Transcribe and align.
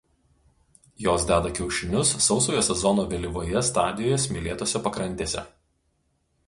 Jos 1.05 1.25
deda 1.31 1.51
kiaušinius 1.59 2.13
sausojo 2.29 2.65
sezono 2.69 3.07
vėlyvoje 3.13 3.63
stadijoje 3.69 4.19
smėlėtose 4.27 4.85
pakrantėse. 4.89 5.45